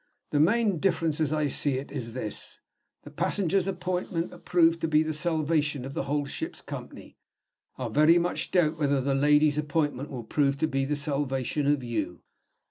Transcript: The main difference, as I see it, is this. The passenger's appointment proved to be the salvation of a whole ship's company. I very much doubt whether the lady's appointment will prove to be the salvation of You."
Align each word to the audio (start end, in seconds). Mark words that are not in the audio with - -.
The 0.31 0.39
main 0.39 0.79
difference, 0.79 1.21
as 1.21 1.31
I 1.31 1.47
see 1.47 1.73
it, 1.77 1.91
is 1.91 2.13
this. 2.13 2.59
The 3.03 3.11
passenger's 3.11 3.67
appointment 3.67 4.33
proved 4.45 4.81
to 4.81 4.87
be 4.87 5.03
the 5.03 5.13
salvation 5.13 5.85
of 5.85 5.95
a 5.95 6.05
whole 6.05 6.25
ship's 6.25 6.59
company. 6.61 7.19
I 7.77 7.87
very 7.87 8.17
much 8.17 8.49
doubt 8.49 8.79
whether 8.79 8.99
the 8.99 9.13
lady's 9.13 9.59
appointment 9.59 10.09
will 10.09 10.23
prove 10.23 10.57
to 10.57 10.67
be 10.67 10.85
the 10.85 10.95
salvation 10.95 11.67
of 11.71 11.83
You." 11.83 12.23